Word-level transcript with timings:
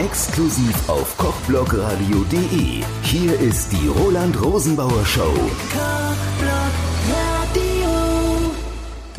Exklusiv 0.00 0.88
auf 0.88 1.14
kochblogradio.de. 1.18 2.82
Hier 3.02 3.38
ist 3.38 3.70
die 3.70 3.86
Roland 3.86 4.40
Rosenbauer 4.40 5.04
Show. 5.04 5.34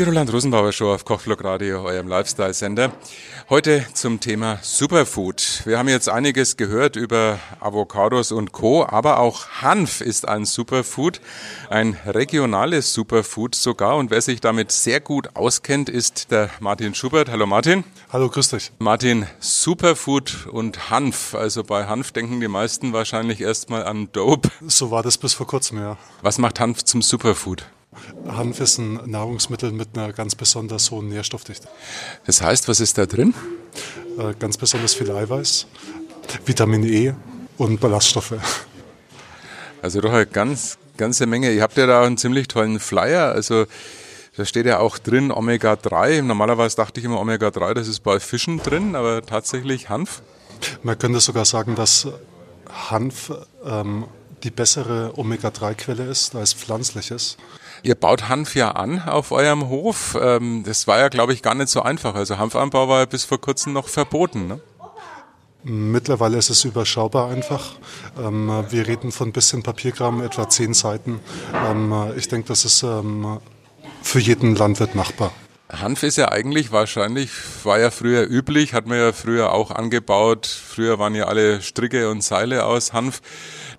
Die 0.01 0.05
Roland 0.05 0.33
Rosenbauer 0.33 0.71
Show 0.71 0.91
auf 0.91 1.05
Kochblock 1.05 1.43
Radio, 1.43 1.83
eurem 1.83 2.07
Lifestyle-Sender. 2.07 2.91
Heute 3.51 3.85
zum 3.93 4.19
Thema 4.19 4.57
Superfood. 4.63 5.61
Wir 5.65 5.77
haben 5.77 5.89
jetzt 5.89 6.09
einiges 6.09 6.57
gehört 6.57 6.95
über 6.95 7.37
Avocados 7.59 8.31
und 8.31 8.51
Co., 8.51 8.83
aber 8.83 9.19
auch 9.19 9.61
Hanf 9.61 10.01
ist 10.01 10.27
ein 10.27 10.45
Superfood, 10.45 11.21
ein 11.69 11.95
regionales 12.07 12.95
Superfood 12.95 13.53
sogar. 13.53 13.97
Und 13.97 14.09
wer 14.09 14.21
sich 14.21 14.41
damit 14.41 14.71
sehr 14.71 15.01
gut 15.01 15.35
auskennt, 15.35 15.87
ist 15.87 16.31
der 16.31 16.49
Martin 16.59 16.95
Schubert. 16.95 17.29
Hallo 17.29 17.45
Martin. 17.45 17.83
Hallo, 18.11 18.27
grüß 18.27 18.49
dich. 18.49 18.71
Martin, 18.79 19.27
Superfood 19.39 20.47
und 20.51 20.89
Hanf. 20.89 21.35
Also 21.35 21.63
bei 21.63 21.85
Hanf 21.85 22.11
denken 22.11 22.41
die 22.41 22.47
meisten 22.47 22.91
wahrscheinlich 22.91 23.39
erstmal 23.39 23.83
an 23.83 24.11
Dope. 24.11 24.49
So 24.65 24.89
war 24.89 25.03
das 25.03 25.19
bis 25.19 25.35
vor 25.35 25.45
kurzem, 25.45 25.77
ja. 25.77 25.95
Was 26.23 26.39
macht 26.39 26.59
Hanf 26.59 26.83
zum 26.85 27.03
Superfood? 27.03 27.67
Hanf 28.27 28.59
ist 28.59 28.77
ein 28.77 29.09
Nahrungsmittel 29.09 29.71
mit 29.71 29.89
einer 29.97 30.13
ganz 30.13 30.35
besonders 30.35 30.91
hohen 30.91 31.09
Nährstoffdichte. 31.09 31.67
Das 32.25 32.41
heißt, 32.41 32.67
was 32.67 32.79
ist 32.79 32.97
da 32.97 33.05
drin? 33.05 33.33
Äh, 34.17 34.33
ganz 34.39 34.57
besonders 34.57 34.93
viel 34.93 35.11
Eiweiß, 35.11 35.67
Vitamin 36.45 36.83
E 36.83 37.13
und 37.57 37.79
Ballaststoffe. 37.79 38.35
Also 39.81 39.99
doch 39.99 40.13
eine 40.13 40.25
ganz, 40.25 40.77
ganze 40.97 41.25
Menge. 41.25 41.51
Ihr 41.51 41.61
habt 41.61 41.77
ja 41.77 41.87
da 41.87 42.03
einen 42.03 42.17
ziemlich 42.17 42.47
tollen 42.47 42.79
Flyer. 42.79 43.31
Also 43.31 43.65
da 44.37 44.45
steht 44.45 44.65
ja 44.65 44.79
auch 44.79 44.97
drin 44.97 45.31
Omega-3. 45.31 46.21
Normalerweise 46.21 46.77
dachte 46.77 46.99
ich 46.99 47.05
immer 47.05 47.19
Omega-3, 47.19 47.73
das 47.73 47.87
ist 47.87 48.01
bei 48.01 48.19
Fischen 48.19 48.59
drin, 48.59 48.95
aber 48.95 49.25
tatsächlich 49.25 49.89
Hanf. 49.89 50.21
Man 50.83 50.97
könnte 50.97 51.19
sogar 51.19 51.45
sagen, 51.45 51.75
dass 51.75 52.07
Hanf 52.69 53.33
ähm, 53.65 54.05
die 54.43 54.51
bessere 54.51 55.17
Omega-3-Quelle 55.17 56.05
ist 56.05 56.35
als 56.35 56.53
pflanzliches. 56.53 57.37
Ihr 57.83 57.95
baut 57.95 58.29
Hanf 58.29 58.55
ja 58.55 58.71
an 58.71 59.01
auf 59.01 59.31
eurem 59.31 59.69
Hof. 59.69 60.17
Ähm, 60.19 60.63
das 60.65 60.87
war 60.87 60.99
ja, 60.99 61.09
glaube 61.09 61.33
ich, 61.33 61.41
gar 61.41 61.55
nicht 61.55 61.69
so 61.69 61.81
einfach. 61.81 62.15
Also 62.15 62.37
Hanfanbau 62.37 62.87
war 62.87 62.99
ja 62.99 63.05
bis 63.05 63.25
vor 63.25 63.41
kurzem 63.41 63.73
noch 63.73 63.87
verboten. 63.87 64.47
Ne? 64.47 64.61
Mittlerweile 65.63 66.37
ist 66.37 66.49
es 66.49 66.63
überschaubar 66.63 67.29
einfach. 67.29 67.73
Ähm, 68.19 68.65
wir 68.69 68.87
reden 68.87 69.11
von 69.11 69.31
bisschen 69.31 69.63
Papierkram, 69.63 70.21
etwa 70.21 70.49
zehn 70.49 70.73
Seiten. 70.73 71.19
Ähm, 71.53 71.93
ich 72.17 72.27
denke, 72.27 72.47
das 72.47 72.65
ist 72.65 72.85
für 74.03 74.19
jeden 74.19 74.55
Landwirt 74.55 74.95
machbar. 74.95 75.31
Hanf 75.71 76.03
ist 76.03 76.17
ja 76.17 76.31
eigentlich 76.31 76.71
wahrscheinlich, 76.71 77.29
war 77.63 77.79
ja 77.79 77.91
früher 77.91 78.29
üblich, 78.29 78.73
hat 78.73 78.87
man 78.87 78.97
ja 78.97 79.13
früher 79.13 79.53
auch 79.53 79.71
angebaut. 79.71 80.45
Früher 80.45 80.99
waren 80.99 81.15
ja 81.15 81.25
alle 81.25 81.61
Stricke 81.61 82.09
und 82.09 82.23
Seile 82.23 82.65
aus 82.65 82.93
Hanf. 82.93 83.21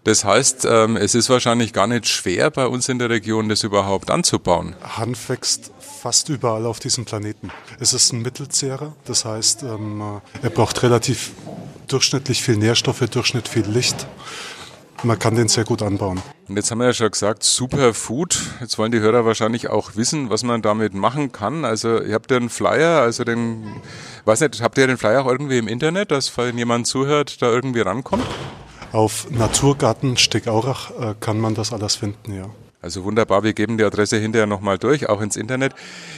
Das 0.04 0.24
heißt, 0.24 0.66
ähm, 0.68 0.96
es 0.96 1.14
ist 1.14 1.28
wahrscheinlich 1.28 1.72
gar 1.72 1.86
nicht 1.86 2.08
schwer 2.08 2.50
bei 2.50 2.66
uns 2.66 2.88
in 2.88 2.98
der 2.98 3.10
Region, 3.10 3.48
das 3.48 3.62
überhaupt 3.62 4.10
anzubauen. 4.10 4.74
Hanf 4.82 5.28
wächst 5.28 5.70
fast 5.80 6.28
überall 6.28 6.66
auf 6.66 6.80
diesem 6.80 7.04
Planeten. 7.04 7.50
Es 7.78 7.92
ist 7.92 8.12
ein 8.12 8.22
Mittelzehrer, 8.22 8.94
das 9.04 9.24
heißt, 9.24 9.62
ähm, 9.62 10.20
er 10.42 10.50
braucht 10.50 10.82
relativ 10.82 11.30
durchschnittlich 11.86 12.42
viel 12.42 12.56
Nährstoffe, 12.56 13.00
durchschnittlich 13.08 13.64
viel 13.64 13.72
Licht. 13.72 14.06
Man 15.04 15.18
kann 15.18 15.34
den 15.34 15.48
sehr 15.48 15.64
gut 15.64 15.82
anbauen. 15.82 16.22
Und 16.48 16.56
jetzt 16.56 16.70
haben 16.70 16.78
wir 16.78 16.86
ja 16.86 16.92
schon 16.92 17.10
gesagt, 17.10 17.42
Superfood. 17.42 18.38
Jetzt 18.60 18.78
wollen 18.78 18.92
die 18.92 19.00
Hörer 19.00 19.24
wahrscheinlich 19.24 19.68
auch 19.68 19.96
wissen, 19.96 20.30
was 20.30 20.44
man 20.44 20.62
damit 20.62 20.94
machen 20.94 21.32
kann. 21.32 21.64
Also 21.64 22.00
ihr 22.00 22.14
habt 22.14 22.30
ja 22.30 22.36
einen 22.36 22.50
Flyer, 22.50 23.00
also 23.00 23.24
den, 23.24 23.64
weiß 24.26 24.40
nicht, 24.42 24.62
habt 24.62 24.78
ihr 24.78 24.86
den 24.86 24.98
Flyer 24.98 25.24
auch 25.24 25.30
irgendwie 25.30 25.58
im 25.58 25.66
Internet, 25.66 26.12
dass 26.12 26.36
wenn 26.36 26.56
jemand 26.56 26.86
zuhört, 26.86 27.42
da 27.42 27.50
irgendwie 27.50 27.80
rankommt? 27.80 28.24
Auf 28.92 29.28
Naturgarten 29.30 30.16
Stegaurach 30.16 30.90
äh, 30.90 31.14
kann 31.18 31.40
man 31.40 31.54
das 31.54 31.72
alles 31.72 31.96
finden, 31.96 32.34
ja. 32.34 32.46
Also 32.82 33.04
wunderbar, 33.04 33.44
wir 33.44 33.52
geben 33.52 33.78
die 33.78 33.84
Adresse 33.84 34.18
hinterher 34.18 34.48
nochmal 34.48 34.76
durch, 34.76 35.08
auch 35.08 35.20
ins 35.20 35.36
Internet. 35.36 35.72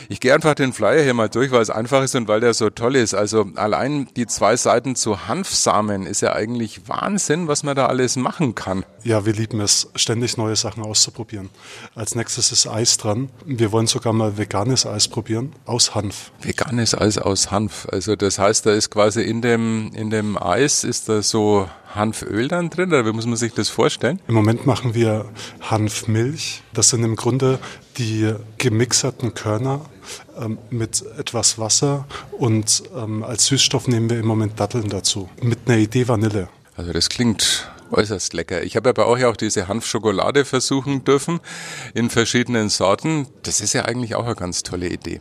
Ich 0.09 0.19
gehe 0.19 0.35
einfach 0.35 0.55
den 0.55 0.73
Flyer 0.73 1.03
hier 1.03 1.13
mal 1.13 1.29
durch, 1.29 1.51
weil 1.51 1.61
es 1.61 1.69
einfach 1.69 2.03
ist 2.03 2.15
und 2.15 2.27
weil 2.27 2.41
der 2.41 2.55
so 2.55 2.71
toll 2.71 2.97
ist. 2.97 3.15
Also 3.15 3.47
allein 3.57 4.09
die 4.17 4.27
zwei 4.27 4.57
Seiten 4.57 4.97
zu 4.97 5.29
Hanfsamen 5.29 6.07
ist 6.07 6.23
ja 6.23 6.33
eigentlich 6.33 6.89
Wahnsinn, 6.89 7.49
was 7.49 7.65
man 7.65 7.77
da 7.77 7.87
alles 7.87 8.17
machen 8.17 8.55
kann. 8.55 8.85
Ja, 9.03 9.27
wir 9.27 9.35
lieben 9.35 9.61
es, 9.61 9.91
ständig 9.95 10.39
neue 10.39 10.57
Sachen 10.57 10.83
auszuprobieren. 10.83 11.51
Als 11.95 12.15
nächstes 12.15 12.51
ist 12.51 12.67
Eis 12.67 12.97
dran. 12.97 13.29
Wir 13.45 13.71
wollen 13.71 13.87
sogar 13.87 14.15
mal 14.15 14.39
veganes 14.39 14.87
Eis 14.87 15.07
probieren, 15.09 15.53
aus 15.67 15.95
Hanf. 15.95 16.33
Veganes 16.41 16.95
Eis 16.95 17.19
aus 17.19 17.51
Hanf. 17.51 17.87
Also 17.93 18.17
das 18.17 18.39
heißt, 18.39 18.65
da 18.65 18.73
ist 18.73 18.91
quasi 18.91 19.21
in 19.21 19.43
dem, 19.43 19.93
in 19.95 20.09
dem 20.09 20.43
Eis 20.43 20.83
ist 20.83 21.11
da 21.11 21.21
so 21.21 21.69
Hanföl 21.95 22.49
dann 22.49 22.71
drin 22.71 22.89
oder 22.89 23.07
wie 23.07 23.13
muss 23.13 23.27
man 23.27 23.37
sich 23.37 23.53
das 23.53 23.69
vorstellen? 23.69 24.21
Im 24.29 24.35
Moment 24.35 24.67
machen 24.67 24.95
wir 24.95 25.27
Hanfmilch. 25.61 26.63
Das 26.73 26.91
sind 26.91 27.05
im 27.05 27.17
Grunde 27.17 27.59
die 27.99 28.33
gemixerten 28.59 29.35
Körner 29.35 29.81
ähm, 30.39 30.59
mit 30.71 31.05
etwas 31.19 31.59
Wasser 31.59 32.07
und 32.33 32.83
ähm, 32.97 33.23
als 33.23 33.47
Süßstoff 33.47 33.89
nehmen 33.89 34.11
wir 34.11 34.19
im 34.19 34.27
Moment 34.27 34.59
Datteln 34.59 34.89
dazu. 34.89 35.29
Mit 35.43 35.61
einer 35.67 35.79
Idee 35.79 36.09
Vanille. 36.09 36.49
Also 36.77 36.93
das 36.93 37.09
klingt 37.09 37.71
äußerst 37.91 38.33
lecker. 38.33 38.63
Ich 38.63 38.77
habe 38.77 38.89
ja 38.89 38.93
bei 38.93 39.07
euch 39.07 39.25
auch 39.25 39.37
diese 39.37 39.69
Hanfschokolade 39.69 40.45
versuchen 40.45 41.05
dürfen 41.05 41.41
in 41.95 42.11
verschiedenen 42.11 42.69
Sorten. 42.69 43.29
Das 43.43 43.61
ist 43.61 43.73
ja 43.73 43.85
eigentlich 43.85 44.15
auch 44.17 44.25
eine 44.25 44.35
ganz 44.35 44.63
tolle 44.63 44.89
Idee. 44.89 45.21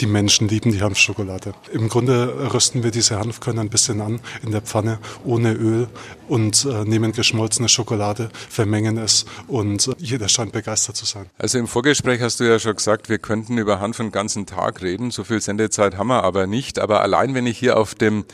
Die 0.00 0.06
Menschen 0.06 0.48
lieben 0.48 0.72
die 0.72 0.82
Hanfschokolade. 0.82 1.54
Im 1.72 1.88
Grunde 1.88 2.52
rösten 2.52 2.82
wir 2.82 2.90
diese 2.90 3.18
Hanfkörner 3.18 3.60
ein 3.60 3.70
bisschen 3.70 4.00
an 4.00 4.20
in 4.42 4.52
der 4.52 4.62
Pfanne 4.62 4.98
ohne 5.24 5.52
Öl 5.54 5.88
und 6.28 6.64
äh, 6.64 6.84
nehmen 6.84 7.12
geschmolzene 7.12 7.68
Schokolade, 7.68 8.30
vermengen 8.48 8.98
es 8.98 9.26
und 9.46 9.88
äh, 9.88 9.92
jeder 9.98 10.28
scheint 10.28 10.52
begeistert 10.52 10.96
zu 10.96 11.04
sein. 11.04 11.26
Also 11.38 11.58
im 11.58 11.66
Vorgespräch 11.66 12.20
hast 12.20 12.40
du 12.40 12.44
ja 12.44 12.58
schon 12.58 12.76
gesagt, 12.76 13.08
wir 13.08 13.18
könnten 13.18 13.58
über 13.58 13.80
Hanf 13.80 13.98
den 13.98 14.12
ganzen 14.12 14.46
Tag 14.46 14.82
reden. 14.82 15.10
So 15.10 15.24
viel 15.24 15.40
Sendezeit 15.40 15.96
haben 15.96 16.08
wir 16.08 16.24
aber 16.24 16.46
nicht. 16.46 16.78
Aber 16.78 17.02
allein 17.02 17.34
wenn 17.34 17.46
ich 17.46 17.58
hier 17.58 17.76
auf 17.76 17.94
dem, 17.94 18.24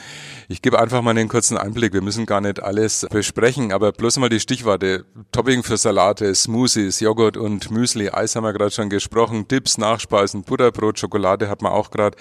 ich 0.48 0.62
gebe 0.62 0.78
einfach 0.78 1.02
mal 1.02 1.10
einen 1.10 1.28
kurzen 1.28 1.56
Einblick, 1.56 1.92
wir 1.92 2.02
müssen 2.02 2.26
gar 2.26 2.40
nicht 2.40 2.62
alles 2.62 3.06
besprechen, 3.10 3.72
aber 3.72 3.92
bloß 3.92 4.18
mal 4.18 4.28
die 4.28 4.40
Stichworte. 4.40 5.04
Topping 5.32 5.62
für 5.62 5.76
Salate, 5.76 6.34
Smoothies, 6.34 7.00
Joghurt 7.00 7.36
und 7.36 7.70
Müsli, 7.70 8.10
Eis 8.10 8.36
haben 8.36 8.44
wir 8.44 8.52
gerade 8.52 8.70
schon 8.70 8.90
gesprochen, 8.90 9.46
Dips, 9.48 9.78
Nachspeisen, 9.78 10.42
Butterbrot, 10.42 10.98
Schokolade, 10.98 11.29
Schokolade 11.30 11.48
hat 11.48 11.62
man 11.62 11.72
auch 11.72 11.90
gerade 11.90 12.16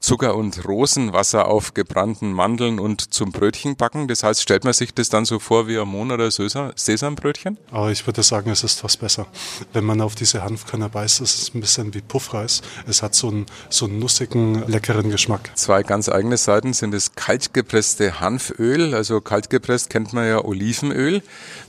Zucker 0.00 0.36
und 0.36 0.66
Rosenwasser 0.66 1.48
auf 1.48 1.74
gebrannten 1.74 2.32
Mandeln 2.32 2.78
und 2.78 3.12
zum 3.12 3.30
Brötchen 3.30 3.76
backen. 3.76 4.08
Das 4.08 4.22
heißt, 4.22 4.40
stellt 4.40 4.64
man 4.64 4.72
sich 4.72 4.94
das 4.94 5.08
dann 5.08 5.24
so 5.24 5.38
vor 5.38 5.68
wie 5.68 5.76
Amon 5.76 6.10
oder 6.10 6.30
Sesambrötchen? 6.30 7.58
Aber 7.70 7.90
ich 7.90 8.06
würde 8.06 8.22
sagen, 8.22 8.50
es 8.50 8.64
ist 8.64 8.82
was 8.84 8.96
besser. 8.96 9.26
Wenn 9.72 9.84
man 9.84 10.00
auf 10.00 10.14
diese 10.14 10.42
Hanfkörner 10.42 10.88
beißt, 10.88 11.20
ist 11.20 11.42
es 11.42 11.54
ein 11.54 11.60
bisschen 11.60 11.94
wie 11.94 12.00
Puffreis. 12.00 12.62
Es 12.86 13.02
hat 13.02 13.14
so 13.14 13.28
einen, 13.28 13.46
so 13.68 13.86
einen 13.86 13.98
nussigen, 13.98 14.66
leckeren 14.66 15.10
Geschmack. 15.10 15.50
Zwei 15.54 15.82
ganz 15.82 16.08
eigene 16.08 16.36
Seiten 16.36 16.72
sind 16.72 16.92
das 16.92 17.14
kaltgepresste 17.14 18.20
Hanföl. 18.20 18.94
Also 18.94 19.20
kaltgepresst 19.20 19.90
kennt 19.90 20.12
man 20.12 20.26
ja 20.26 20.44
Olivenöl. 20.44 21.22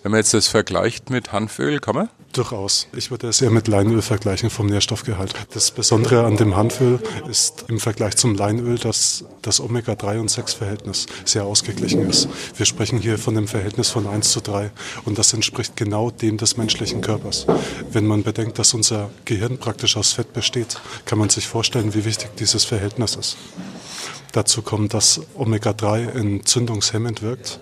Wenn 0.04 0.12
man 0.12 0.20
jetzt 0.20 0.34
das 0.34 0.48
vergleicht 0.48 1.10
mit 1.10 1.32
Hanföl, 1.32 1.80
kann 1.80 1.96
man? 1.96 2.10
Durchaus. 2.36 2.88
Ich 2.94 3.12
würde 3.12 3.30
es 3.30 3.42
eher 3.42 3.50
mit 3.50 3.70
Leinöl 3.70 4.02
vergleichen 4.02 4.50
vom 4.50 4.68
Nährstoffgehalt. 4.68 5.34
Das 5.54 5.72
Besondere 5.72 6.26
an 6.26 6.36
dem 6.36 6.58
Hanföl 6.58 7.00
ist 7.30 7.64
im 7.70 7.80
Vergleich 7.80 8.18
zum 8.18 8.36
Leinöl, 8.36 8.78
dass 8.78 9.24
das 9.42 9.62
Omega-3 9.62 10.20
und 10.20 10.30
6-Verhältnis 10.30 11.06
sehr 11.24 11.46
ausgeglichen 11.46 12.10
ist. 12.10 12.28
Wir 12.58 12.66
sprechen 12.66 13.00
hier 13.00 13.18
von 13.18 13.38
einem 13.38 13.48
Verhältnis 13.48 13.90
von 13.90 14.06
1 14.06 14.32
zu 14.32 14.42
3 14.42 14.70
und 15.06 15.18
das 15.18 15.32
entspricht 15.32 15.78
genau 15.78 16.12
dem 16.12 16.36
des 16.36 16.58
menschlichen 16.58 17.00
Körpers. 17.00 17.48
Wenn 17.94 18.06
man 18.06 18.24
bedenkt, 18.24 18.60
dass 18.60 18.74
unser 18.74 19.12
Gehirn 19.24 19.58
praktisch 19.58 19.96
aus 19.96 20.12
Fett 20.12 20.34
besteht, 20.34 20.82
kann 21.06 21.18
man 21.18 21.30
sich 21.30 21.48
vorstellen, 21.48 21.94
wie 21.94 22.04
wichtig 22.04 22.36
dieses 22.38 22.66
Verhältnis 22.66 23.16
ist. 23.16 23.38
Dazu 24.34 24.62
kommt, 24.62 24.94
dass 24.94 25.22
Omega-3 25.36 26.10
entzündungshemmend 26.10 27.22
wirkt 27.22 27.62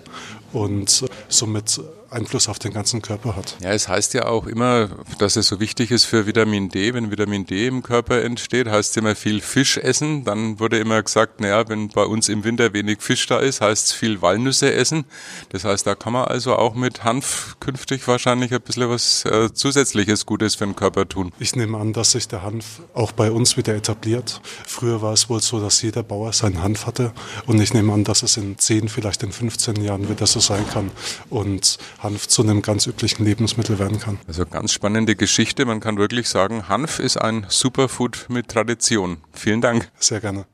und 0.54 1.04
somit 1.28 1.80
Einfluss 2.14 2.48
auf 2.48 2.58
den 2.58 2.72
ganzen 2.72 3.02
Körper 3.02 3.36
hat. 3.36 3.56
Ja, 3.60 3.72
es 3.72 3.88
heißt 3.88 4.14
ja 4.14 4.26
auch 4.26 4.46
immer, 4.46 4.88
dass 5.18 5.36
es 5.36 5.48
so 5.48 5.60
wichtig 5.60 5.90
ist 5.90 6.04
für 6.04 6.26
Vitamin 6.26 6.68
D. 6.68 6.94
Wenn 6.94 7.10
Vitamin 7.10 7.44
D 7.44 7.66
im 7.66 7.82
Körper 7.82 8.22
entsteht, 8.22 8.68
heißt 8.68 8.92
es 8.92 8.96
immer 8.96 9.16
viel 9.16 9.40
Fisch 9.40 9.76
essen. 9.76 10.24
Dann 10.24 10.60
wurde 10.60 10.78
immer 10.78 11.02
gesagt, 11.02 11.40
naja, 11.40 11.68
wenn 11.68 11.88
bei 11.88 12.04
uns 12.04 12.28
im 12.28 12.44
Winter 12.44 12.72
wenig 12.72 13.02
Fisch 13.02 13.26
da 13.26 13.40
ist, 13.40 13.60
heißt 13.60 13.86
es 13.86 13.92
viel 13.92 14.22
Walnüsse 14.22 14.72
essen. 14.72 15.04
Das 15.50 15.64
heißt, 15.64 15.86
da 15.86 15.94
kann 15.94 16.12
man 16.12 16.26
also 16.26 16.54
auch 16.54 16.74
mit 16.74 17.04
Hanf 17.04 17.56
künftig 17.58 18.06
wahrscheinlich 18.06 18.54
ein 18.54 18.60
bisschen 18.60 18.88
was 18.88 19.24
äh, 19.24 19.52
zusätzliches 19.52 20.24
Gutes 20.24 20.54
für 20.54 20.66
den 20.66 20.76
Körper 20.76 21.08
tun. 21.08 21.32
Ich 21.40 21.56
nehme 21.56 21.78
an, 21.78 21.92
dass 21.92 22.12
sich 22.12 22.28
der 22.28 22.42
Hanf 22.42 22.80
auch 22.94 23.12
bei 23.12 23.30
uns 23.32 23.56
wieder 23.56 23.74
etabliert. 23.74 24.40
Früher 24.66 25.02
war 25.02 25.12
es 25.12 25.28
wohl 25.28 25.40
so, 25.40 25.60
dass 25.60 25.82
jeder 25.82 26.04
Bauer 26.04 26.32
seinen 26.32 26.62
Hanf 26.62 26.86
hatte. 26.86 27.12
Und 27.46 27.60
ich 27.60 27.74
nehme 27.74 27.92
an, 27.92 28.04
dass 28.04 28.22
es 28.22 28.36
in 28.36 28.56
10, 28.56 28.88
vielleicht 28.88 29.22
in 29.24 29.32
15 29.32 29.82
Jahren 29.82 30.08
wieder 30.08 30.26
so 30.26 30.38
sein 30.44 30.66
kann. 30.68 30.90
Und 31.30 31.78
Hanf 31.98 32.28
zu 32.28 32.42
einem 32.42 32.62
ganz 32.62 32.86
üblichen 32.86 33.24
Lebensmittel 33.24 33.78
werden 33.78 33.98
kann. 33.98 34.18
Also 34.26 34.46
ganz 34.46 34.72
spannende 34.72 35.16
Geschichte. 35.16 35.64
Man 35.64 35.80
kann 35.80 35.98
wirklich 35.98 36.28
sagen, 36.28 36.68
Hanf 36.68 36.98
ist 36.98 37.16
ein 37.16 37.46
Superfood 37.48 38.26
mit 38.28 38.48
Tradition. 38.48 39.18
Vielen 39.32 39.60
Dank. 39.60 39.90
Sehr 39.98 40.20
gerne. 40.20 40.46